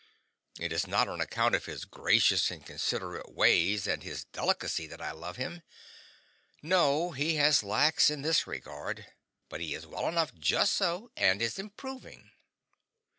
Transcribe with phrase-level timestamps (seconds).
[0.59, 4.99] It is not on account of his gracious and considerate ways and his delicacy that
[4.99, 5.61] I love him.
[6.63, 9.05] No, he has lacks in this regard,
[9.47, 12.31] but he is well enough just so, and is improving.